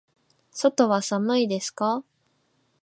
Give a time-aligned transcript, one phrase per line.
[0.51, 2.03] 外は寒いですか。